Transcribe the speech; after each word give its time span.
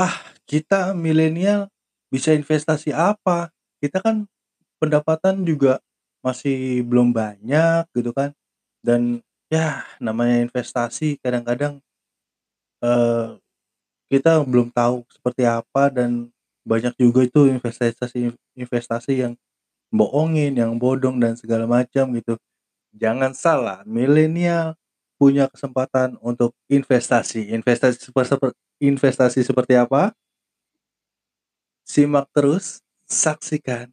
Ah, 0.00 0.16
kita 0.48 0.96
milenial 0.96 1.68
bisa 2.08 2.32
investasi 2.32 2.90
apa? 2.96 3.52
Kita 3.84 4.00
kan 4.00 4.24
pendapatan 4.80 5.42
juga 5.50 5.80
masih 6.26 6.84
belum 6.86 7.10
banyak 7.16 7.84
gitu 7.96 8.10
kan, 8.14 8.30
dan 8.86 9.20
ya 9.52 9.84
namanya 10.02 10.38
investasi 10.46 11.18
kadang-kadang, 11.24 11.80
eee, 12.84 13.38
kita 14.12 14.42
belum 14.46 14.70
tahu 14.74 15.04
seperti 15.12 15.44
apa 15.48 15.90
dan 15.92 16.30
banyak 16.66 16.94
juga 17.00 17.20
itu 17.26 17.48
investasi 17.50 18.32
investasi 18.58 19.12
yang 19.26 19.34
bohongin, 19.94 20.54
yang 20.58 20.76
bodong 20.80 21.18
dan 21.22 21.34
segala 21.40 21.66
macam 21.68 22.12
gitu. 22.16 22.36
Jangan 22.96 23.32
salah, 23.36 23.80
milenial 23.88 24.76
punya 25.20 25.46
kesempatan 25.52 26.16
untuk 26.24 26.54
investasi. 26.72 27.52
Investasi 27.54 27.98
seper 28.10 28.26
seper 28.28 28.50
investasi 28.80 29.44
seperti 29.44 29.76
apa? 29.76 30.16
Simak 31.84 32.26
terus, 32.32 32.80
saksikan 33.04 33.92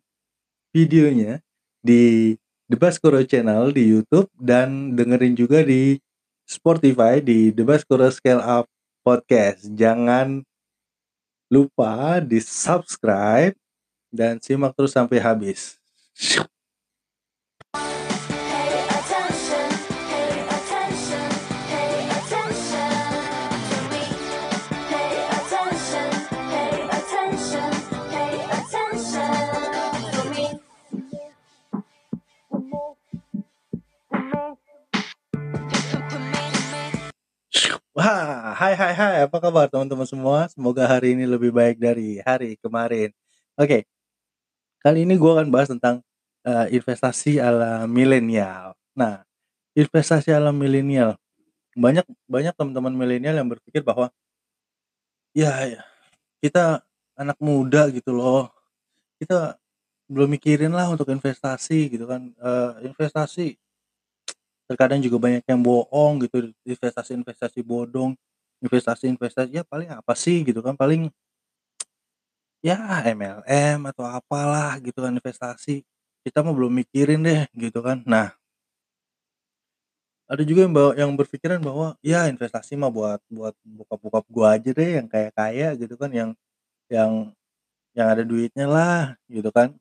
videonya 0.71 1.43
di 1.83 2.35
The 2.67 2.77
Baskoro 2.79 3.23
Channel 3.23 3.71
di 3.71 3.83
YouTube 3.95 4.27
dan 4.35 4.93
dengerin 4.95 5.35
juga 5.35 5.63
di 5.63 5.99
Spotify 6.47 7.19
di 7.19 7.51
The 7.51 7.63
Baskoro 7.63 8.07
Scale 8.11 8.43
Up 8.43 8.65
Podcast. 9.03 9.67
Jangan 9.71 10.43
lupa 11.47 12.19
di-subscribe 12.23 13.55
dan 14.11 14.39
simak 14.43 14.75
terus 14.75 14.95
sampai 14.95 15.19
habis. 15.19 15.79
Hai 38.57 38.73
hai 38.73 38.93
hai, 38.97 39.15
apa 39.29 39.37
kabar 39.37 39.69
teman-teman 39.69 40.09
semua? 40.09 40.49
Semoga 40.49 40.89
hari 40.89 41.13
ini 41.13 41.29
lebih 41.29 41.53
baik 41.53 41.77
dari 41.77 42.17
hari 42.25 42.57
kemarin. 42.57 43.13
Oke, 43.53 43.85
kali 44.81 45.05
ini 45.05 45.13
gue 45.13 45.31
akan 45.31 45.53
bahas 45.53 45.69
tentang 45.69 46.01
eh, 46.41 46.67
investasi 46.73 47.37
ala 47.37 47.85
milenial. 47.85 48.73
Nah, 48.97 49.21
investasi 49.77 50.33
ala 50.33 50.49
milenial, 50.49 51.21
banyak 51.77 52.05
banyak 52.25 52.53
teman-teman 52.57 52.93
milenial 52.97 53.37
yang 53.37 53.45
berpikir 53.45 53.85
bahwa 53.85 54.09
ya 55.37 55.77
kita 56.41 56.81
anak 57.13 57.37
muda 57.37 57.93
gitu 57.93 58.09
loh, 58.09 58.49
kita 59.21 59.53
belum 60.09 60.33
mikirin 60.33 60.73
lah 60.73 60.89
untuk 60.89 61.13
investasi 61.13 61.93
gitu 61.93 62.09
kan. 62.09 62.33
Eh, 62.33 62.71
investasi 62.89 63.53
terkadang 64.65 64.99
juga 65.05 65.17
banyak 65.21 65.45
yang 65.45 65.61
bohong 65.61 66.25
gitu, 66.25 66.49
investasi-investasi 66.65 67.61
bodong, 67.63 68.17
investasi-investasi 68.65 69.51
ya 69.61 69.63
paling 69.67 69.89
apa 69.93 70.13
sih 70.17 70.41
gitu 70.47 70.59
kan, 70.65 70.75
paling 70.77 71.11
ya 72.65 72.77
MLM 73.05 73.79
atau 73.91 74.05
apalah 74.05 74.77
gitu 74.85 74.99
kan 75.05 75.13
investasi. 75.17 75.81
Kita 76.25 76.37
mah 76.45 76.53
belum 76.57 76.73
mikirin 76.83 77.19
deh 77.27 77.41
gitu 77.55 77.79
kan. 77.85 78.03
Nah, 78.05 78.27
ada 80.27 80.43
juga 80.43 80.67
yang 80.67 80.73
bawa 80.75 80.91
yang 80.99 81.11
berpikiran 81.15 81.59
bahwa 81.63 81.95
ya 82.03 82.27
investasi 82.27 82.75
mah 82.75 82.91
buat 82.91 83.19
buat 83.31 83.55
bokap-bokap 83.63 84.25
gua 84.27 84.47
aja 84.59 84.69
deh 84.75 84.89
yang 84.99 85.07
kaya-kaya 85.07 85.71
gitu 85.79 85.95
kan, 85.95 86.11
yang 86.11 86.29
yang 86.91 87.11
yang 87.97 88.07
ada 88.13 88.23
duitnya 88.27 88.67
lah 88.69 89.15
gitu 89.31 89.49
kan. 89.53 89.75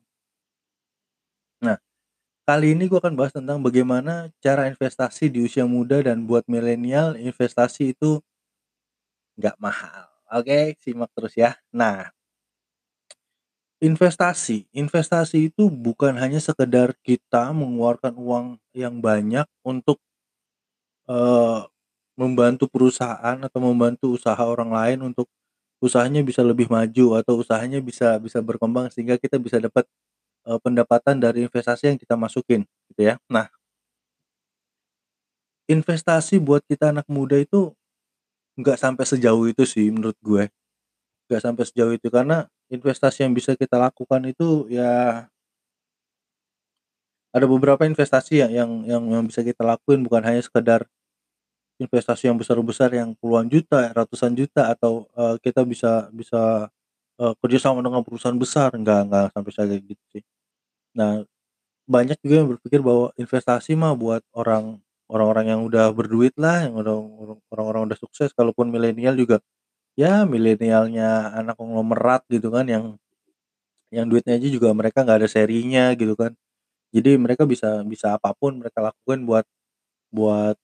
Nah, 1.61 1.77
kali 2.47 2.73
ini 2.77 2.85
gua 2.91 2.99
akan 3.03 3.15
bahas 3.19 3.33
tentang 3.35 3.59
bagaimana 3.63 4.29
cara 4.43 4.67
investasi 4.71 5.29
di 5.33 5.39
usia 5.47 5.65
muda 5.67 6.01
dan 6.05 6.25
buat 6.29 6.45
milenial 6.49 7.17
investasi 7.19 7.95
itu 7.97 8.21
nggak 9.39 9.55
mahal. 9.61 10.05
Oke, 10.37 10.75
simak 10.83 11.09
terus 11.15 11.33
ya. 11.39 11.55
Nah, 11.71 12.11
investasi, 13.87 14.57
investasi 14.83 15.37
itu 15.49 15.63
bukan 15.85 16.13
hanya 16.21 16.37
sekedar 16.47 16.89
kita 17.07 17.43
mengeluarkan 17.59 18.13
uang 18.25 18.45
yang 18.81 18.95
banyak 19.07 19.45
untuk 19.65 19.97
eh, 21.09 21.61
membantu 22.17 22.65
perusahaan 22.71 23.37
atau 23.41 23.59
membantu 23.61 24.17
usaha 24.17 24.39
orang 24.41 24.71
lain 24.73 24.99
untuk 25.13 25.27
usahanya 25.83 26.21
bisa 26.25 26.41
lebih 26.41 26.67
maju 26.73 27.21
atau 27.21 27.39
usahanya 27.41 27.79
bisa 27.83 28.17
bisa 28.21 28.41
berkembang 28.41 28.89
sehingga 28.93 29.15
kita 29.21 29.37
bisa 29.41 29.57
dapat 29.61 29.85
eh, 30.49 30.59
pendapatan 30.63 31.17
dari 31.21 31.45
investasi 31.47 31.93
yang 31.95 31.99
kita 32.01 32.15
masukin 32.19 32.65
gitu 32.93 33.01
ya. 33.13 33.15
Nah, 33.31 33.47
investasi 35.67 36.39
buat 36.39 36.63
kita 36.67 36.91
anak 36.95 37.07
muda 37.11 37.35
itu 37.39 37.71
nggak 38.59 38.77
sampai 38.83 39.05
sejauh 39.07 39.45
itu 39.51 39.63
sih 39.69 39.87
menurut 39.93 40.17
gue. 40.21 40.43
Nggak 41.29 41.41
sampai 41.45 41.63
sejauh 41.69 41.93
itu 41.97 42.07
karena 42.13 42.47
investasi 42.71 43.25
yang 43.27 43.33
bisa 43.37 43.53
kita 43.59 43.77
lakukan 43.79 44.21
itu 44.31 44.67
ya 44.71 45.25
ada 47.35 47.45
beberapa 47.47 47.83
investasi 47.85 48.41
ya 48.43 48.47
yang 48.49 48.83
yang 48.87 49.03
yang 49.13 49.23
bisa 49.27 49.43
kita 49.45 49.61
lakuin 49.63 50.01
bukan 50.03 50.23
hanya 50.25 50.41
sekedar 50.43 50.87
investasi 51.77 52.29
yang 52.31 52.37
besar-besar 52.39 52.89
yang 52.93 53.13
puluhan 53.21 53.47
juta, 53.49 53.93
ratusan 53.93 54.33
juta 54.33 54.73
atau 54.73 55.05
eh, 55.13 55.35
kita 55.45 55.61
bisa 55.67 56.09
bisa 56.13 56.69
eh, 57.21 57.33
kerjasama 57.41 57.81
dengan 57.85 58.01
perusahaan 58.05 58.37
besar 58.37 58.73
nggak 58.77 58.99
nggak 59.09 59.25
sampai 59.35 59.51
kayak 59.53 59.81
gitu 59.85 60.03
sih. 60.17 60.23
Nah, 60.97 61.23
banyak 61.89 62.17
juga 62.23 62.35
yang 62.43 62.49
berpikir 62.57 62.81
bahwa 62.85 63.11
investasi 63.19 63.75
mah 63.79 63.93
buat 63.97 64.23
orang 64.37 64.79
orang-orang 65.11 65.45
yang 65.55 65.61
udah 65.67 65.91
berduit 65.95 66.35
lah, 66.39 66.67
yang 66.69 66.75
udah 66.79 66.95
orang-orang 67.53 67.81
udah 67.93 67.97
sukses. 67.99 68.31
Kalaupun 68.35 68.69
milenial 68.73 69.15
juga, 69.19 69.39
ya 69.99 70.25
milenialnya 70.27 71.33
anak 71.37 71.55
konglomerat 71.59 72.23
gitu 72.31 72.49
kan, 72.53 72.65
yang 72.69 72.85
yang 73.91 74.07
duitnya 74.11 74.35
aja 74.39 74.47
juga 74.51 74.69
mereka 74.75 75.03
nggak 75.05 75.19
ada 75.23 75.29
serinya 75.31 75.91
gitu 75.95 76.13
kan. 76.19 76.33
Jadi 76.95 77.17
mereka 77.19 77.43
bisa 77.49 77.83
bisa 77.87 78.15
apa 78.17 78.31
pun 78.37 78.59
mereka 78.61 78.79
lakukan 78.83 79.19
buat 79.27 79.45
buat 80.13 80.57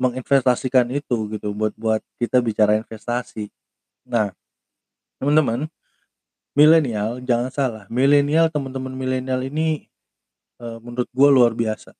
menginvestasikan 0.00 0.88
itu 0.90 1.28
gitu, 1.36 1.52
buat 1.52 1.74
buat 1.76 2.00
kita 2.16 2.40
bicara 2.40 2.78
investasi. 2.80 3.52
Nah, 4.08 4.32
teman-teman, 5.20 5.68
milenial 6.58 7.20
jangan 7.24 7.50
salah, 7.54 7.84
milenial 7.92 8.48
teman-teman 8.52 8.94
milenial 8.94 9.42
ini 9.46 9.88
eh, 10.62 10.78
menurut 10.84 11.08
gua 11.14 11.28
luar 11.32 11.52
biasa. 11.56 11.94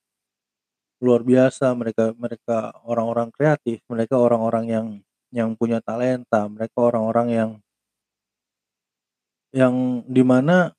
Luar 1.00 1.24
biasa 1.24 1.72
mereka 1.72 2.12
mereka 2.16 2.76
orang-orang 2.84 3.28
kreatif, 3.32 3.80
mereka 3.88 4.20
orang-orang 4.20 4.64
yang 4.68 4.86
yang 5.32 5.50
punya 5.56 5.78
talenta, 5.80 6.44
mereka 6.50 6.76
orang-orang 6.78 7.28
yang 7.32 7.50
yang 9.50 10.04
di 10.06 10.22
mana 10.22 10.74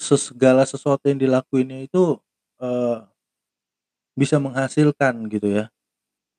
segala 0.00 0.64
sesuatu 0.64 1.04
yang 1.04 1.20
dilakuinnya 1.20 1.84
itu 1.84 2.16
eh, 2.64 2.98
bisa 4.16 4.36
menghasilkan 4.40 5.28
gitu 5.30 5.48
ya. 5.60 5.64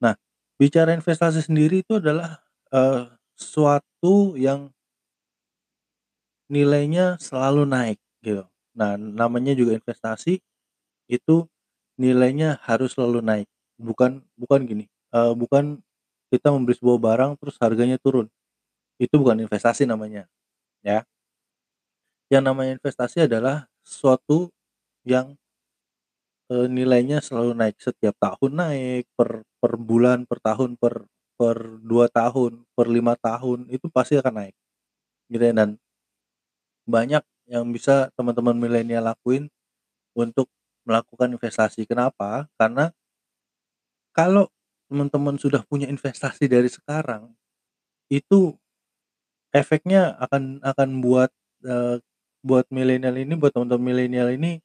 Nah, 0.01 0.17
bicara 0.57 0.93
investasi 0.97 1.45
sendiri 1.45 1.85
itu 1.85 2.01
adalah 2.01 2.41
eh, 2.73 3.09
suatu 3.37 4.35
yang 4.37 4.69
nilainya 6.51 7.15
selalu 7.21 7.63
naik 7.63 7.99
gitu. 8.21 8.43
Nah, 8.75 8.99
namanya 8.99 9.55
juga 9.55 9.75
investasi 9.75 10.39
itu 11.11 11.35
nilainya 11.99 12.59
harus 12.67 12.95
selalu 12.97 13.19
naik. 13.23 13.49
Bukan 13.81 14.21
bukan 14.37 14.59
gini, 14.67 14.85
eh, 15.15 15.33
bukan 15.35 15.79
kita 16.31 16.51
membeli 16.53 16.75
sebuah 16.79 16.99
barang 17.01 17.31
terus 17.41 17.55
harganya 17.61 17.97
turun. 18.01 18.27
Itu 19.01 19.19
bukan 19.21 19.43
investasi 19.45 19.85
namanya, 19.89 20.27
ya. 20.85 21.05
Yang 22.31 22.43
namanya 22.47 22.71
investasi 22.79 23.27
adalah 23.29 23.67
suatu 23.83 24.49
yang 25.07 25.37
eh, 26.53 26.67
nilainya 26.69 27.19
selalu 27.21 27.51
naik 27.57 27.75
setiap 27.81 28.15
tahun 28.21 28.51
naik 28.61 29.03
per 29.17 29.43
per 29.61 29.73
bulan, 29.77 30.25
per 30.29 30.39
tahun, 30.41 30.77
per 30.81 31.05
per 31.37 31.57
dua 31.81 32.05
tahun, 32.09 32.65
per 32.77 32.87
lima 32.89 33.13
tahun 33.17 33.65
itu 33.73 33.85
pasti 33.89 34.17
akan 34.21 34.33
naik. 34.45 34.55
Gitu 35.31 35.43
ya 35.49 35.53
dan 35.55 35.77
banyak 36.85 37.23
yang 37.51 37.65
bisa 37.69 38.09
teman-teman 38.17 38.55
milenial 38.57 39.05
lakuin 39.13 39.49
untuk 40.17 40.47
melakukan 40.87 41.33
investasi. 41.35 41.85
Kenapa? 41.89 42.47
Karena 42.59 42.91
kalau 44.15 44.47
teman-teman 44.91 45.39
sudah 45.39 45.63
punya 45.67 45.87
investasi 45.87 46.47
dari 46.51 46.67
sekarang, 46.67 47.31
itu 48.11 48.55
efeknya 49.53 50.15
akan 50.21 50.63
akan 50.63 50.89
buat 51.03 51.31
eh, 51.65 51.97
buat 52.41 52.65
milenial 52.73 53.15
ini, 53.19 53.33
buat 53.37 53.53
teman-teman 53.55 53.85
milenial 53.93 54.29
ini 54.33 54.61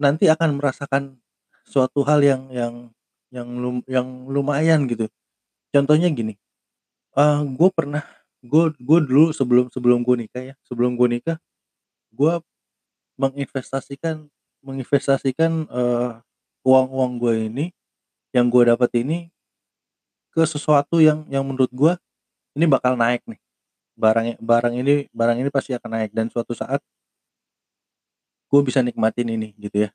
nanti 0.00 0.26
akan 0.30 0.58
merasakan 0.60 1.18
suatu 1.68 2.02
hal 2.06 2.20
yang 2.24 2.42
yang 2.52 2.74
yang 3.32 3.48
lum- 3.60 3.86
yang 3.90 4.08
lumayan 4.30 4.86
gitu. 4.90 5.06
Contohnya 5.74 6.10
gini, 6.12 6.34
eh 7.18 7.40
gue 7.44 7.70
pernah 7.74 8.04
Gue 8.40 8.70
gue 8.80 9.00
dulu 9.04 9.34
sebelum 9.36 9.68
sebelum 9.74 10.00
gue 10.06 10.16
nikah 10.26 10.44
ya, 10.52 10.54
sebelum 10.68 10.94
gue 10.96 11.08
nikah, 11.20 11.36
gue 12.14 12.34
menginvestasikan 13.20 14.28
menginvestasikan, 14.66 15.66
eee, 15.70 16.10
uang-uang 16.66 17.12
gue 17.22 17.34
ini, 17.50 17.66
yang 18.36 18.48
gue 18.52 18.64
dapat 18.70 18.90
ini 19.02 19.30
ke 20.34 20.42
sesuatu 20.46 21.02
yang 21.02 21.26
yang 21.26 21.42
menurut 21.42 21.70
gue, 21.74 21.92
ini 22.58 22.66
bakal 22.70 22.94
naik 22.98 23.22
nih, 23.26 23.40
barangnya 23.98 24.36
barang 24.42 24.74
ini 24.76 24.94
barang 25.12 25.38
ini 25.42 25.50
pasti 25.52 25.72
akan 25.76 25.90
naik 25.98 26.12
dan 26.16 26.28
suatu 26.32 26.54
saat 26.56 26.80
gue 28.50 28.60
bisa 28.66 28.82
nikmatin 28.82 29.30
ini 29.30 29.54
gitu 29.62 29.86
ya. 29.86 29.90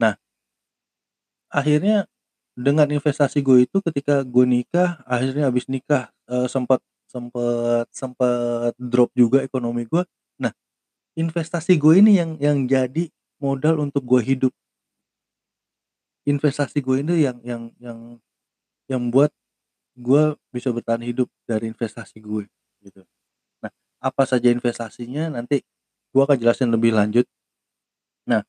Nah 0.00 0.18
akhirnya 1.52 2.06
dengan 2.56 2.88
investasi 2.88 3.42
gue 3.44 3.66
itu 3.68 3.78
ketika 3.84 4.22
gue 4.24 4.46
nikah, 4.48 5.02
akhirnya 5.04 5.50
habis 5.52 5.66
nikah, 5.68 6.08
eee, 6.30 6.48
sempet 6.48 6.80
sempet 7.10 7.86
sempet 7.94 8.72
drop 8.80 9.10
juga 9.14 9.42
ekonomi 9.44 9.86
gue. 9.86 10.02
Nah, 10.42 10.52
investasi 11.18 11.76
gue 11.80 12.00
ini 12.02 12.18
yang 12.20 12.32
yang 12.42 12.58
jadi 12.68 13.10
modal 13.44 13.76
untuk 13.84 14.02
gue 14.08 14.22
hidup. 14.24 14.52
Investasi 16.24 16.80
gue 16.80 17.04
ini 17.04 17.28
yang 17.28 17.36
yang 17.44 17.62
yang 17.76 17.98
yang 18.88 19.00
membuat 19.08 19.32
gue 19.96 20.36
bisa 20.54 20.72
bertahan 20.72 21.04
hidup 21.04 21.28
dari 21.44 21.68
investasi 21.72 22.20
gue, 22.22 22.48
gitu. 22.84 23.02
Nah, 23.64 23.72
apa 24.00 24.24
saja 24.28 24.48
investasinya 24.52 25.28
nanti 25.32 25.64
gue 26.12 26.22
akan 26.22 26.38
jelasin 26.40 26.70
lebih 26.72 26.96
lanjut. 26.96 27.26
Nah 28.26 28.44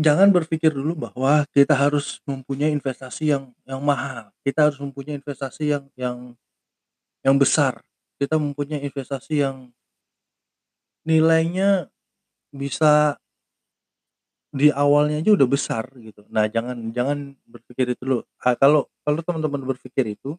jangan 0.00 0.32
berpikir 0.32 0.72
dulu 0.72 0.96
bahwa 1.12 1.44
kita 1.52 1.76
harus 1.76 2.24
mempunyai 2.24 2.72
investasi 2.72 3.28
yang 3.28 3.52
yang 3.68 3.84
mahal, 3.84 4.32
kita 4.40 4.72
harus 4.72 4.80
mempunyai 4.80 5.20
investasi 5.20 5.68
yang 5.68 5.84
yang 6.00 6.16
yang 7.24 7.36
besar, 7.36 7.80
kita 8.16 8.36
mempunyai 8.40 8.84
investasi 8.86 9.44
yang 9.44 9.72
nilainya 11.06 11.90
bisa 12.54 13.18
di 14.52 14.68
awalnya 14.72 15.18
aja 15.24 15.32
udah 15.32 15.48
besar 15.48 15.84
gitu. 15.96 16.22
Nah, 16.28 16.44
jangan 16.48 16.76
jangan 16.92 17.18
berpikir 17.48 17.96
itu 17.96 18.02
dulu. 18.04 18.20
Ah, 18.44 18.52
kalau 18.56 18.84
kalau 19.04 19.20
teman-teman 19.24 19.62
berpikir 19.76 20.04
itu, 20.12 20.36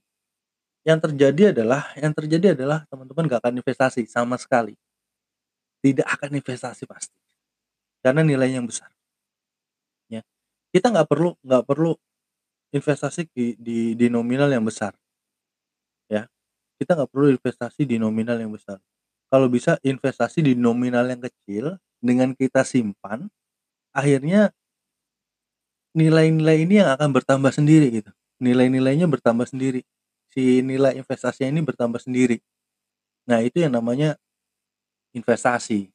yang 0.87 0.99
terjadi 1.01 1.55
adalah 1.55 1.91
yang 1.99 2.13
terjadi 2.15 2.55
adalah 2.57 2.85
teman-teman 2.91 3.23
nggak 3.29 3.41
akan 3.43 3.55
investasi 3.61 4.07
sama 4.09 4.35
sekali. 4.39 4.75
Tidak 5.83 6.07
akan 6.07 6.39
investasi 6.39 6.87
pasti, 6.87 7.19
karena 8.03 8.21
nilainya 8.23 8.63
yang 8.63 8.69
besar. 8.69 8.91
Ya, 10.11 10.21
kita 10.73 10.91
nggak 10.91 11.07
perlu 11.11 11.35
nggak 11.43 11.63
perlu 11.67 11.91
investasi 12.75 13.29
di 13.33 13.55
di 13.59 13.79
di 13.99 14.07
nominal 14.11 14.49
yang 14.51 14.65
besar. 14.65 14.95
Ya, 16.11 16.27
kita 16.79 16.95
nggak 16.99 17.11
perlu 17.11 17.27
investasi 17.35 17.83
di 17.87 17.97
nominal 18.01 18.37
yang 18.39 18.51
besar. 18.53 18.79
Kalau 19.31 19.47
bisa 19.51 19.79
investasi 19.83 20.45
di 20.45 20.53
nominal 20.55 21.07
yang 21.09 21.21
kecil, 21.23 21.77
dengan 22.03 22.35
kita 22.37 22.63
simpan, 22.67 23.27
akhirnya 23.93 24.53
nilai-nilai 25.95 26.65
ini 26.65 26.81
yang 26.81 26.89
akan 26.97 27.13
bertambah 27.13 27.53
sendiri 27.53 28.01
gitu, 28.01 28.09
nilai-nilainya 28.41 29.05
bertambah 29.05 29.45
sendiri, 29.45 29.85
si 30.33 30.65
nilai 30.65 30.97
investasinya 30.97 31.53
ini 31.53 31.61
bertambah 31.61 32.01
sendiri. 32.01 32.41
Nah, 33.29 33.39
itu 33.45 33.61
yang 33.63 33.73
namanya 33.77 34.17
investasi, 35.13 35.89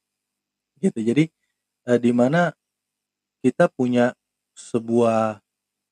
gitu. 0.82 0.98
Jadi, 1.02 1.30
eee, 1.88 1.98
di 2.02 2.12
mana 2.14 2.54
kita 3.44 3.68
punya 3.72 4.14
sebuah 4.56 5.42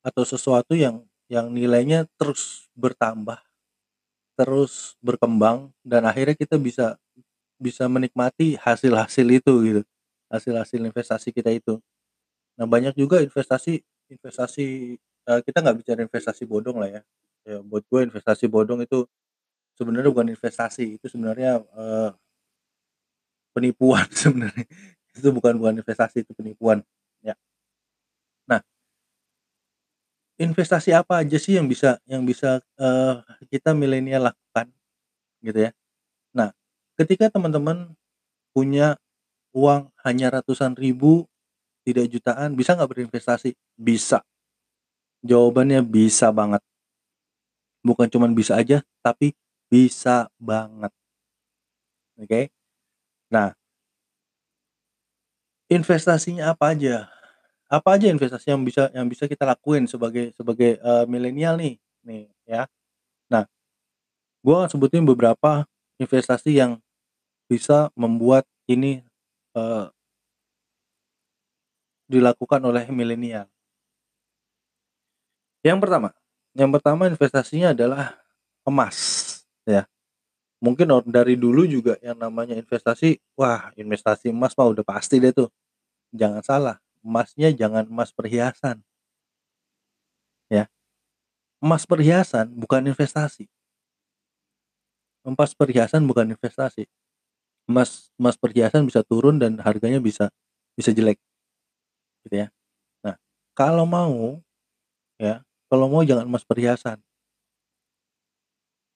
atau 0.06 0.24
sesuatu 0.26 0.74
yang 0.78 1.04
yang 1.30 1.50
nilainya 1.52 2.06
terus 2.20 2.68
bertambah, 2.76 3.40
terus 4.38 4.94
berkembang 5.00 5.70
dan 5.86 6.04
akhirnya 6.08 6.36
kita 6.38 6.56
bisa 6.60 6.96
bisa 7.60 7.86
menikmati 7.90 8.56
hasil-hasil 8.60 9.26
itu 9.30 9.52
gitu, 9.68 9.82
hasil-hasil 10.32 10.80
investasi 10.82 11.30
kita 11.34 11.50
itu. 11.54 11.80
Nah, 12.58 12.66
banyak 12.68 12.94
juga 12.96 13.20
investasi 13.20 13.80
investasi, 14.08 14.96
eee, 15.28 15.40
kita 15.44 15.58
nggak 15.64 15.76
bicara 15.82 16.00
investasi 16.06 16.44
bodong 16.48 16.78
lah 16.80 16.88
ya, 16.88 17.02
ya 17.44 17.56
buat 17.60 17.84
gue 17.90 18.00
investasi 18.08 18.46
bodong 18.48 18.80
itu 18.86 19.04
sebenarnya 19.78 20.10
bukan 20.14 20.28
investasi, 20.36 20.98
itu 21.00 21.06
sebenarnya, 21.12 21.62
eee 21.76 22.10
penipuan 23.54 24.06
sebenarnya, 24.22 24.66
itu 25.16 25.28
bukan 25.32 25.56
bukan 25.58 25.74
investasi, 25.80 26.22
itu 26.24 26.32
penipuan, 26.36 26.84
ya. 27.24 27.36
Nah 28.48 28.60
investasi 30.36 30.92
apa 30.92 31.24
aja 31.24 31.36
sih 31.40 31.56
yang 31.56 31.64
bisa 31.68 31.96
yang 32.04 32.22
bisa, 32.28 32.60
eee, 32.76 33.14
kita 33.52 33.72
milenial 33.72 34.28
lakukan, 34.32 34.68
gitu 35.44 35.68
ya. 35.68 35.72
Nah, 36.36 36.50
ketika 37.00 37.30
teman-teman 37.32 37.94
punya 38.56 38.96
uang 39.56 39.90
hanya 40.06 40.32
ratusan 40.40 40.74
ribu, 40.78 41.26
tidak 41.86 42.06
jutaan, 42.10 42.58
bisa 42.58 42.74
nggak 42.74 42.90
berinvestasi? 42.90 43.54
Bisa. 43.78 44.22
Jawabannya 45.24 45.80
bisa 45.86 46.28
banget. 46.34 46.60
Bukan 47.84 48.08
cuman 48.08 48.32
bisa 48.32 48.56
aja, 48.56 48.80
tapi 49.04 49.34
bisa 49.68 50.30
banget. 50.40 50.92
Oke. 52.18 52.48
Nah 53.32 53.54
investasinya 55.70 56.54
apa 56.54 56.70
aja? 56.78 57.10
Apa 57.66 57.98
aja 57.98 58.06
investasi 58.10 58.52
yang 58.54 58.62
bisa 58.62 58.88
yang 58.94 59.06
bisa 59.10 59.26
kita 59.26 59.44
lakuin 59.48 59.86
sebagai 59.90 60.30
sebagai, 60.38 60.78
eee, 60.78 61.04
milenial 61.10 61.58
nih 61.58 61.76
nih 62.06 62.24
ya. 62.46 62.64
Nah, 63.32 63.44
gue 64.44 64.58
sebutin 64.72 65.04
beberapa 65.06 65.66
investasi 66.00 66.56
yang 66.58 66.78
bisa 67.50 67.90
membuat 67.98 68.44
ini, 68.70 69.02
eee 69.56 69.84
dilakukan 72.10 72.62
oleh 72.62 72.86
milenial. 72.90 73.46
Yang 75.64 75.78
pertama 75.86 76.08
yang 76.56 76.70
pertama 76.72 77.04
investasinya 77.04 77.76
adalah 77.76 78.16
emas, 78.64 78.96
ya. 79.68 79.84
Mungkin 80.64 80.88
dari 81.08 81.36
dulu 81.36 81.68
juga 81.68 82.00
yang 82.00 82.16
namanya 82.16 82.56
investasi, 82.56 83.20
wah 83.36 83.70
investasi 83.76 84.32
emas 84.32 84.56
mah 84.56 84.68
udah 84.72 84.84
pasti 84.86 85.20
deh 85.20 85.32
tuh. 85.36 85.52
Jangan 86.16 86.42
salah, 86.44 86.76
emasnya 87.04 87.52
jangan 87.52 87.86
emas 87.88 88.12
perhiasan. 88.14 88.82
Ya. 90.50 90.70
Emas 91.62 91.84
perhiasan 91.88 92.52
bukan 92.54 92.86
investasi. 92.86 93.48
Emas 95.26 95.52
perhiasan 95.58 96.06
bukan 96.06 96.30
investasi. 96.30 96.86
Emas 97.66 98.10
emas 98.18 98.36
perhiasan 98.38 98.86
bisa 98.86 99.02
turun 99.06 99.38
dan 99.42 99.58
harganya 99.62 99.98
bisa 100.02 100.30
bisa 100.76 100.90
jelek. 100.94 101.18
Gitu 102.26 102.42
ya. 102.42 102.48
Nah, 103.06 103.16
kalau 103.54 103.86
mau, 103.86 104.42
ya, 105.20 105.42
kalau 105.70 105.86
mau 105.90 106.02
jangan 106.02 106.26
emas 106.26 106.44
perhiasan. 106.46 106.98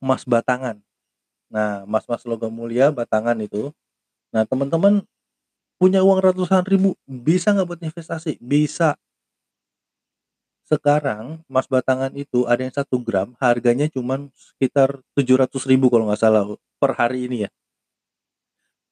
Emas 0.03 0.25
batangan. 0.25 0.81
Nah, 1.53 1.85
emas-emas 1.85 2.25
logam 2.25 2.49
mulia 2.55 2.89
batangan 2.95 3.37
itu, 3.43 3.75
nah 4.31 4.47
teman-teman 4.47 5.03
punya 5.81 6.05
uang 6.05 6.21
ratusan 6.23 6.63
ribu, 6.69 6.95
bisa 7.05 7.53
nggak 7.55 7.69
buat 7.69 7.83
investasi? 7.83 8.39
Bisa. 8.41 8.97
Sekarang 10.71 11.43
emas 11.51 11.67
batangan 11.67 12.15
itu 12.15 12.47
ada 12.47 12.63
yang 12.63 12.71
1 12.71 13.03
gram 13.03 13.35
harganya 13.43 13.91
cuman 13.91 14.31
sekitar 14.39 15.03
700.000 15.19 15.91
kalau 15.91 16.07
nggak 16.07 16.21
salah 16.23 16.47
per 16.79 16.95
hari 16.95 17.27
ini 17.27 17.49
ya. 17.49 17.51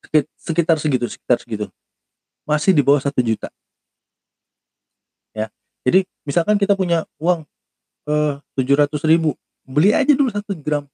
Sekit 0.05 0.25
sekitar 0.39 0.77
segitu 0.79 1.07
sekitar 1.11 1.39
segitu. 1.43 1.67
Masih 2.49 2.73
di 2.77 2.83
bawah 2.85 3.03
1.000.000. 3.03 3.49
Ya, 3.49 3.68
jadi 5.87 6.07
misalkan 6.29 6.57
kita 6.61 6.75
punya 6.79 7.05
uang, 7.23 7.45
eee, 8.09 8.35
700.000 8.59 9.35
beli 9.67 9.93
aja 9.95 10.13
dulu 10.17 10.31
1 10.33 10.55
gram. 10.59 10.89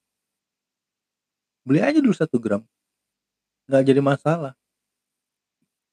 Beli 1.67 1.81
aja 1.81 1.99
dulu 2.05 2.13
1 2.13 2.37
gram. 2.37 2.65
Nggak 3.69 3.83
jadi 3.89 4.01
masalah. 4.05 4.55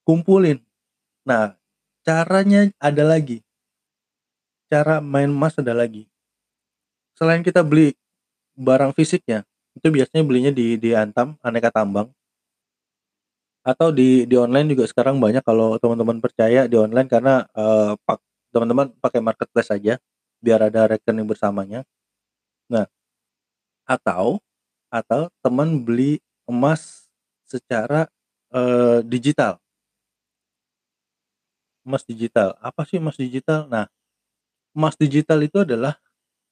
Kumpulin. 0.07 0.57
Nah, 1.27 1.53
caranya 2.05 2.69
ada 2.81 3.03
lagi. 3.05 3.43
Cara 4.71 5.03
main 5.03 5.27
emas 5.27 5.59
ada 5.59 5.75
lagi. 5.75 6.07
Selain 7.19 7.43
kita 7.43 7.61
beli 7.65 7.91
barang 8.57 8.93
fisiknya, 8.95 9.43
itu 9.77 9.87
biasanya 9.91 10.23
belinya 10.27 10.51
di 10.53 10.77
di 10.79 10.91
Antam, 10.95 11.37
Aneka 11.43 11.71
Tambang. 11.73 12.13
Atau 13.65 13.93
di 13.93 14.25
di 14.25 14.33
online 14.41 14.73
juga 14.73 14.89
sekarang 14.89 15.21
banyak 15.21 15.45
kalau 15.45 15.77
teman-teman 15.77 16.17
percaya 16.17 16.65
di 16.65 16.73
online 16.81 17.05
karena, 17.05 17.45
eee, 17.53 17.93
pak 18.09 18.17
teman-teman 18.53 18.91
pakai 19.03 19.19
marketplace 19.23 19.71
aja, 19.73 19.97
biar 20.43 20.61
ada 20.69 20.87
rekening 20.91 21.27
bersamanya. 21.27 21.83
Nah 22.71 22.87
atau 23.87 24.37
atau 24.91 25.31
teman 25.41 25.81
beli 25.81 26.19
emas 26.45 27.07
secara, 27.47 28.07
eee, 28.53 29.01
digital. 29.07 29.57
Emas 31.85 32.05
digital, 32.05 32.53
apa 32.61 32.85
sih 32.85 33.01
emas 33.01 33.17
digital? 33.17 33.65
Nah, 33.65 33.89
emas 34.77 34.95
digital 34.99 35.39
itu 35.43 35.61
adalah 35.65 35.97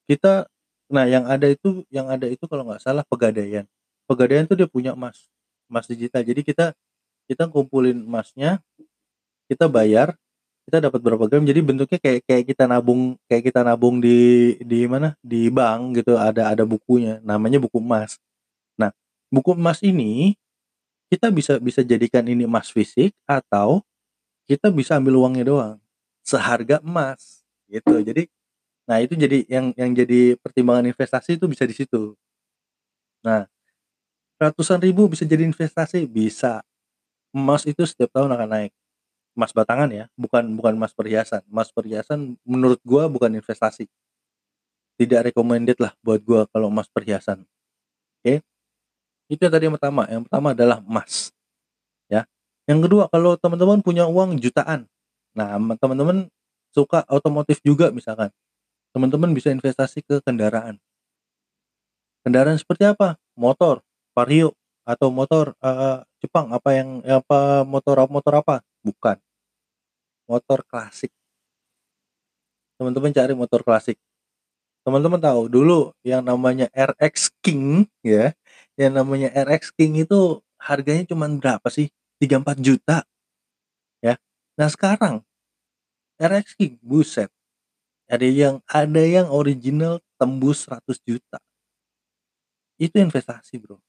kita 0.10 0.46
nah 0.92 1.06
yang 1.10 1.26
ada 1.30 1.48
itu 1.50 1.84
yang 1.94 2.08
ada 2.12 2.28
itu 2.30 2.46
kalau 2.50 2.66
nggak 2.68 2.84
salah 2.84 3.04
Pegadaian. 3.08 3.66
Pegadaian 4.10 4.46
tuh 4.50 4.58
dia 4.60 4.70
punya 4.70 4.94
emas, 4.96 5.28
emas 5.72 5.86
digital. 5.90 6.22
Jadi 6.26 6.42
kita 6.46 6.66
kita 7.30 7.50
kumpulin 7.52 8.04
emasnya, 8.06 8.60
kita 9.50 9.68
bayar, 9.72 10.16
kita 10.70 10.78
dapat 10.86 11.02
berapa 11.02 11.26
gram, 11.28 11.44
jadi 11.44 11.60
bentuknya 11.66 12.00
kayak 12.00 12.22
kayak 12.30 12.46
kita 12.54 12.64
nabung 12.70 13.18
kayak 13.26 13.44
kita 13.50 13.62
nabung 13.66 13.98
di 14.00 14.54
di 14.62 14.86
mana, 14.86 15.18
di 15.26 15.50
bank 15.50 15.98
gitu, 16.00 16.16
ada 16.16 16.54
ada 16.54 16.64
bukunya, 16.70 17.20
namanya 17.26 17.58
buku 17.60 17.82
emas. 17.82 18.22
Nah, 18.80 18.94
buku 19.34 19.58
emas 19.58 19.82
ini, 19.84 20.38
kita 21.14 21.30
bisa 21.34 21.58
bisa 21.62 21.82
jadikan 21.86 22.26
ini 22.30 22.46
emas 22.48 22.70
fisik 22.74 23.14
atau 23.30 23.82
kita 24.50 24.70
bisa 24.74 24.98
ambil 25.00 25.22
uangnya 25.26 25.46
doang, 25.48 25.78
seharga 26.26 26.82
emas, 26.86 27.44
gitu. 27.72 28.02
Jadi 28.04 28.30
nah 28.90 29.00
itu 29.02 29.14
jadi 29.18 29.46
yang 29.50 29.72
yang 29.78 29.92
jadi 29.96 30.36
pertimbangan 30.42 30.90
investasi 30.92 31.38
itu 31.40 31.46
bisa 31.50 31.66
di 31.70 31.76
situ. 31.78 32.16
Nah, 33.26 33.46
ratusan 34.40 34.80
ribu 34.84 35.08
bisa 35.12 35.24
jadi 35.28 35.44
investasi? 35.48 36.08
Bisa. 36.10 36.64
Emas 37.36 37.64
itu 37.68 37.84
setiap 37.86 38.12
tahun 38.16 38.34
akan 38.36 38.50
naik. 38.50 38.74
Emas 39.40 39.56
batangan 39.56 39.88
ya, 39.88 40.12
bukan 40.20 40.52
bukan 40.60 40.76
emas 40.76 40.92
perhiasan. 40.92 41.40
Emas 41.48 41.72
perhiasan 41.72 42.36
menurut 42.44 42.84
gua 42.84 43.08
bukan 43.08 43.32
investasi. 43.32 43.88
Tidak 45.00 45.32
recommended 45.32 45.80
lah 45.80 45.96
buat 46.04 46.20
gua 46.28 46.44
kalau 46.52 46.68
emas 46.68 46.92
perhiasan. 46.92 47.48
Oke. 48.20 48.44
Itu 49.32 49.48
yang 49.48 49.54
tadi 49.56 49.64
yang 49.72 49.76
pertama, 49.80 50.04
yang 50.12 50.28
pertama 50.28 50.52
adalah 50.52 50.84
emas. 50.84 51.32
Ya. 52.12 52.28
Yang 52.68 52.92
kedua, 52.92 53.08
kalau 53.08 53.40
teman-teman 53.40 53.80
punya 53.80 54.04
uang 54.12 54.36
jutaan. 54.44 54.92
Nah, 55.32 55.56
teman-teman 55.80 56.28
suka 56.76 57.08
otomotif 57.08 57.64
juga 57.64 57.96
misalkan. 57.96 58.36
Teman-teman 58.92 59.32
bisa 59.32 59.56
investasi 59.56 60.04
ke 60.04 60.20
kendaraan. 60.20 60.82
Kendaraan 62.28 62.60
seperti 62.60 62.92
apa? 62.92 63.16
Motor, 63.40 63.80
Vario, 64.12 64.52
atau 64.84 65.14
motor 65.14 65.54
uh, 65.62 66.02
Jepang 66.20 66.52
apa 66.52 66.70
yang 66.76 67.00
apa 67.08 67.64
motor 67.64 68.04
motor 68.12 68.44
apa? 68.44 68.56
Bukan. 68.84 69.16
Motor 70.30 70.62
klasik. 70.70 71.10
Teman-teman 72.78 73.10
cari 73.10 73.34
motor 73.34 73.66
klasik. 73.66 73.98
Teman-teman 74.86 75.20
tahu 75.20 75.50
dulu 75.50 75.92
yang 76.06 76.22
namanya 76.22 76.70
RX 76.72 77.34
King 77.42 77.90
ya, 78.06 78.32
yang 78.78 78.94
namanya 78.96 79.34
RX 79.34 79.74
King 79.74 80.06
itu 80.06 80.40
harganya 80.62 81.04
cuma 81.10 81.26
berapa 81.28 81.68
sih? 81.74 81.90
3-4 82.22 82.62
juta. 82.62 82.98
Ya. 84.00 84.16
Nah, 84.56 84.70
sekarang 84.70 85.26
RX 86.20 86.56
King, 86.60 86.76
buset. 86.84 87.32
Ada 88.12 88.28
yang 88.28 88.56
ada 88.68 89.04
yang 89.04 89.28
original 89.32 90.04
tembus 90.20 90.68
100 90.68 91.00
juta. 91.08 91.40
Itu 92.80 92.96
investasi, 93.00 93.60
Bro. 93.60 93.80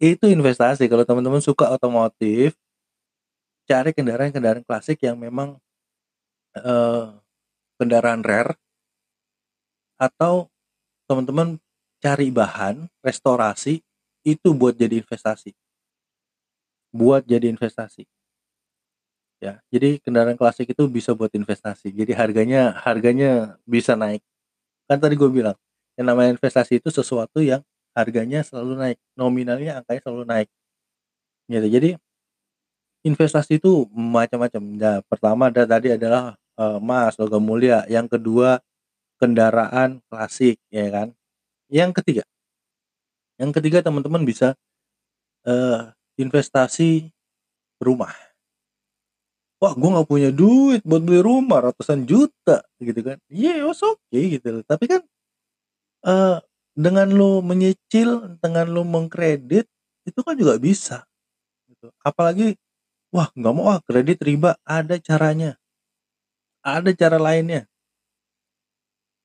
Itu 0.00 0.30
investasi 0.30 0.86
kalau 0.86 1.04
teman-teman 1.04 1.42
suka 1.42 1.68
otomotif, 1.74 2.54
cari 3.68 3.92
kendaraan-kendaraan 3.92 4.64
klasik 4.64 5.04
yang 5.04 5.20
memang 5.20 5.60
uh, 6.56 7.20
kendaraan 7.76 8.24
rare 8.24 8.56
atau 10.00 10.48
teman-teman 11.04 11.60
cari 11.98 12.30
bahan, 12.30 12.86
restorasi 13.02 13.82
itu 14.22 14.48
buat 14.54 14.72
jadi 14.78 15.02
investasi. 15.02 15.52
Buat 16.94 17.28
jadi 17.28 17.52
investasi. 17.52 18.08
Ya, 19.38 19.62
jadi 19.70 20.02
kendaraan 20.02 20.34
klasik 20.34 20.74
itu 20.74 20.82
bisa 20.90 21.14
buat 21.14 21.30
investasi. 21.30 21.94
Jadi 21.94 22.10
harganya 22.16 22.74
harganya 22.82 23.54
bisa 23.62 23.94
naik. 23.94 24.22
Kan 24.90 24.98
tadi 24.98 25.14
gue 25.14 25.30
bilang, 25.30 25.54
yang 25.94 26.10
namanya 26.10 26.34
investasi 26.34 26.82
itu 26.82 26.90
sesuatu 26.90 27.38
yang 27.38 27.62
harganya 27.94 28.42
selalu 28.42 28.74
naik, 28.78 28.98
nominalnya 29.14 29.82
angkanya 29.82 30.02
selalu 30.02 30.24
naik. 30.26 30.48
Gitu. 31.46 31.66
Jadi 31.70 31.90
investasi 33.06 33.62
itu 33.62 33.86
macam-macam. 33.92 34.62
Nah, 34.74 34.98
pertama 35.06 35.50
ada 35.50 35.64
tadi 35.64 35.94
adalah 35.94 36.34
uh, 36.58 36.78
emas, 36.82 37.14
logam 37.16 37.42
mulia. 37.42 37.86
Yang 37.86 38.18
kedua 38.18 38.58
kendaraan 39.18 40.02
klasik, 40.10 40.58
ya 40.70 40.86
kan. 40.90 41.08
Yang 41.68 42.00
ketiga, 42.00 42.24
yang 43.38 43.52
ketiga 43.54 43.84
teman-teman 43.84 44.24
bisa 44.24 44.58
uh, 45.46 45.92
investasi 46.18 47.12
rumah. 47.78 48.10
Wah, 49.58 49.74
gue 49.74 49.90
nggak 49.90 50.06
punya 50.06 50.30
duit 50.30 50.86
buat 50.86 51.02
beli 51.02 51.18
rumah 51.18 51.70
ratusan 51.70 52.06
juta, 52.06 52.62
gitu 52.78 53.02
kan? 53.02 53.18
Iya, 53.26 53.62
yeah, 53.62 53.66
oke 53.66 53.98
okay, 53.98 54.38
gitu. 54.38 54.62
Tapi 54.62 54.84
kan 54.86 55.02
uh, 56.06 56.38
dengan 56.78 57.10
lo 57.10 57.42
menyicil, 57.42 58.38
dengan 58.38 58.70
lo 58.70 58.86
mengkredit, 58.86 59.66
itu 60.06 60.20
kan 60.22 60.38
juga 60.38 60.54
bisa. 60.62 61.02
Gitu. 61.66 61.90
Apalagi, 62.06 62.54
wah 63.14 63.28
nggak 63.32 63.54
mau 63.54 63.72
ah 63.72 63.80
kredit 63.84 64.20
riba, 64.24 64.56
ada 64.64 64.96
caranya. 65.00 65.56
Ada 66.64 66.92
cara 66.92 67.16
lainnya. 67.16 67.64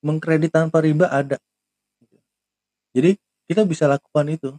Mengkredit 0.04 0.52
tanpa 0.52 0.84
riba 0.84 1.08
ada. 1.08 1.40
Jadi 2.94 3.18
kita 3.50 3.66
bisa 3.66 3.84
lakukan 3.90 4.26
itu. 4.30 4.50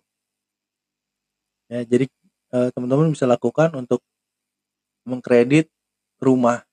Ya, 1.65 1.82
jadi 1.82 2.05
uh, 2.53 2.70
teman-teman 2.70 3.10
bisa 3.10 3.25
lakukan 3.25 3.74
untuk 3.74 4.05
mengkredit 5.05 5.70
rumah 6.22 6.65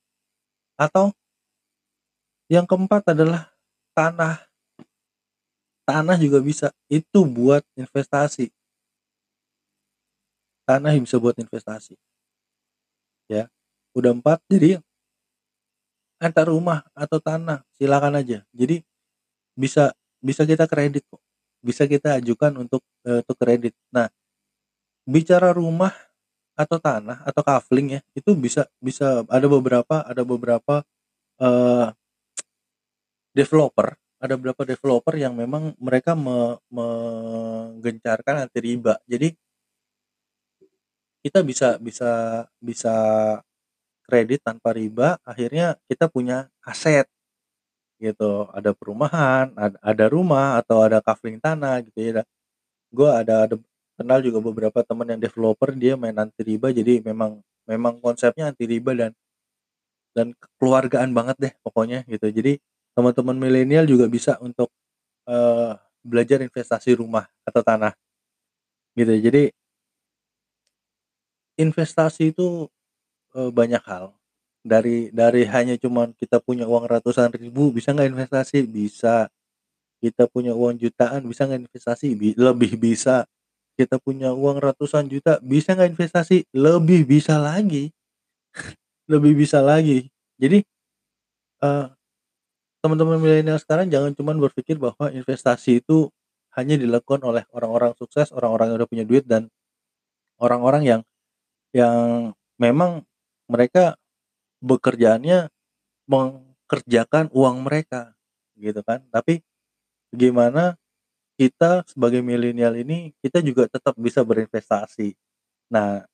atau 0.76 1.12
yang 2.48 2.68
keempat 2.68 3.12
adalah 3.12 3.48
tanah 3.96 4.44
tanah 5.84 6.16
juga 6.16 6.40
bisa 6.40 6.72
itu 6.88 7.24
buat 7.24 7.64
investasi 7.76 8.48
tanah 10.64 10.96
bisa 10.96 11.20
buat 11.20 11.36
investasi 11.36 11.96
ya 13.30 13.46
udah 13.92 14.12
empat 14.16 14.40
jadi 14.48 14.80
antar 16.22 16.46
rumah 16.48 16.86
atau 16.94 17.18
tanah 17.18 17.66
silakan 17.74 18.22
aja. 18.22 18.46
Jadi 18.54 18.86
bisa 19.58 19.90
bisa 20.22 20.46
kita 20.46 20.70
kredit 20.70 21.02
kok. 21.10 21.20
Bisa 21.62 21.86
kita 21.90 22.18
ajukan 22.22 22.62
untuk 22.62 22.82
uh, 23.06 23.20
untuk 23.22 23.36
kredit. 23.38 23.74
Nah 23.90 24.06
bicara 25.02 25.50
rumah 25.50 25.90
atau 26.54 26.78
tanah 26.78 27.26
atau 27.26 27.42
kafling 27.42 27.98
ya 27.98 28.00
itu 28.14 28.30
bisa 28.38 28.68
bisa 28.78 29.26
ada 29.26 29.46
beberapa 29.50 30.04
ada 30.04 30.22
beberapa 30.22 30.84
uh, 31.42 31.90
developer 33.34 33.96
ada 34.22 34.38
beberapa 34.38 34.62
developer 34.62 35.18
yang 35.18 35.34
memang 35.34 35.74
mereka 35.82 36.14
me, 36.14 36.54
menggencarkan 36.70 38.46
anti 38.46 38.62
riba. 38.62 39.02
Jadi 39.10 39.34
kita 41.24 41.40
bisa 41.46 41.78
bisa 41.78 42.10
bisa 42.60 42.94
kredit 44.06 44.42
tanpa 44.44 44.74
riba 44.74 45.18
akhirnya 45.26 45.78
kita 45.88 46.06
punya 46.10 46.50
aset. 46.66 47.06
Gitu 48.02 48.50
ada 48.50 48.74
perumahan 48.74 49.54
ada, 49.54 49.78
ada 49.78 50.04
rumah 50.10 50.58
atau 50.60 50.82
ada 50.82 50.98
kafling 50.98 51.38
tanah 51.38 51.82
gitu 51.86 51.98
ya. 52.02 52.22
Gue 52.92 53.10
ada 53.10 53.46
ada 53.48 53.56
kenal 53.98 54.20
juga 54.24 54.38
beberapa 54.42 54.80
teman 54.86 55.08
yang 55.16 55.20
developer 55.22 55.70
dia 55.76 55.94
main 56.00 56.16
anti 56.18 56.42
riba 56.42 56.72
jadi 56.74 57.02
memang 57.04 57.40
memang 57.68 58.00
konsepnya 58.02 58.50
anti 58.52 58.64
riba 58.66 58.92
dan 58.96 59.12
dan 60.12 60.36
keluargaan 60.60 61.10
banget 61.16 61.36
deh 61.40 61.52
pokoknya 61.64 62.04
gitu. 62.08 62.28
Jadi 62.28 62.60
teman-teman 62.92 63.36
milenial 63.36 63.88
juga 63.88 64.06
bisa 64.10 64.36
untuk 64.44 64.68
uh, 65.28 65.76
belajar 66.04 66.42
investasi 66.44 66.96
rumah 66.98 67.24
atau 67.46 67.62
tanah 67.64 67.94
gitu. 68.96 69.14
Jadi 69.20 69.52
investasi 71.58 72.32
itu 72.32 72.68
uh, 73.36 73.50
banyak 73.52 73.82
hal 73.84 74.14
dari 74.62 75.10
dari 75.10 75.42
hanya 75.48 75.74
cuman 75.74 76.14
kita 76.14 76.38
punya 76.38 76.64
uang 76.70 76.86
ratusan 76.86 77.34
ribu 77.34 77.74
bisa 77.74 77.90
nggak 77.90 78.14
investasi 78.14 78.62
bisa 78.62 79.26
kita 79.98 80.30
punya 80.30 80.54
uang 80.54 80.78
jutaan 80.78 81.26
bisa 81.26 81.46
nggak 81.50 81.66
investasi 81.66 82.14
lebih 82.38 82.78
bisa 82.78 83.26
kita 83.76 83.96
punya 83.98 84.36
uang 84.36 84.60
ratusan 84.60 85.08
juta, 85.08 85.40
bisa 85.40 85.72
nggak 85.72 85.96
investasi? 85.96 86.44
Lebih 86.52 87.08
bisa 87.08 87.40
lagi. 87.40 87.92
Lebih 89.12 89.32
bisa 89.34 89.64
lagi. 89.64 90.12
Jadi, 90.36 90.62
uh, 91.64 91.88
teman-teman 92.84 93.18
milenial 93.18 93.58
sekarang 93.58 93.88
jangan 93.88 94.12
cuman 94.12 94.36
berpikir 94.42 94.76
bahwa 94.76 95.08
investasi 95.10 95.82
itu 95.82 96.10
hanya 96.52 96.76
dilakukan 96.76 97.24
oleh 97.24 97.48
orang-orang 97.54 97.96
sukses, 97.96 98.28
orang-orang 98.34 98.72
yang 98.72 98.76
udah 98.84 98.90
punya 98.90 99.04
duit 99.08 99.24
dan 99.24 99.48
orang-orang 100.36 100.82
yang 100.84 101.00
yang 101.76 102.32
memang 102.60 103.04
mereka 103.50 103.96
bekerjaannya 104.64 105.50
mengerjakan 106.10 107.28
uang 107.34 107.66
mereka, 107.66 108.14
gitu 108.58 108.80
kan. 108.86 109.02
Tapi 109.12 109.42
gimana 110.14 110.76
kita 111.40 111.84
sebagai 111.88 112.20
milenial 112.24 112.76
ini 112.78 113.12
kita 113.24 113.40
juga 113.44 113.68
tetap 113.70 113.96
bisa 113.98 114.22
berinvestasi. 114.26 115.14
Nah, 115.72 116.04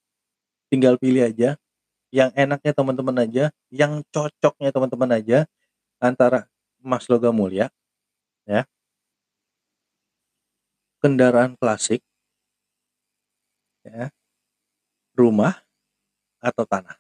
tinggal 0.72 0.96
pilih 1.00 1.24
aja 1.26 1.56
yang 2.14 2.30
enaknya 2.36 2.72
teman-teman 2.76 3.16
aja, 3.28 3.44
yang 3.72 4.02
cocoknya 4.14 4.70
teman-teman 4.74 5.10
aja 5.20 5.38
antara 6.02 6.48
emas 6.82 7.06
logam 7.10 7.34
mulia 7.36 7.70
ya. 8.48 8.66
Kendaraan 11.02 11.54
klasik 11.54 12.02
ya, 13.84 14.10
rumah 15.18 15.58
atau 16.38 16.62
tanah. 16.62 16.94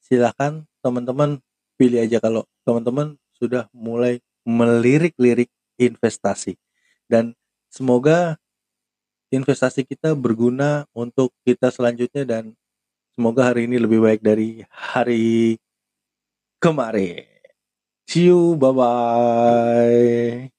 Silahkan 0.00 0.64
teman-teman 0.80 1.38
pilih 1.76 2.00
aja 2.00 2.18
kalau 2.18 2.48
teman-teman 2.64 3.20
sudah 3.36 3.68
mulai 3.76 4.24
melirik-lirik 4.48 5.52
investasi 5.76 6.56
dan 7.06 7.36
semoga 7.68 8.40
investasi 9.28 9.84
kita 9.84 10.16
berguna 10.16 10.88
untuk 10.96 11.30
kita 11.44 11.68
selanjutnya 11.68 12.24
dan 12.24 12.44
semoga 13.12 13.52
hari 13.52 13.68
ini 13.68 13.76
lebih 13.76 14.00
baik 14.00 14.24
dari 14.24 14.64
hari 14.72 15.60
kemarin. 16.58 17.28
See 18.08 18.32
you, 18.32 18.56
bye 18.56 18.72
bye. 18.72 20.57